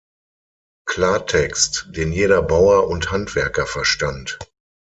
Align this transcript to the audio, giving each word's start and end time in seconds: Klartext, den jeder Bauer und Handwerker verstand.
Klartext, 0.89 1.85
den 1.91 2.11
jeder 2.11 2.41
Bauer 2.41 2.87
und 2.87 3.11
Handwerker 3.11 3.67
verstand. 3.67 4.39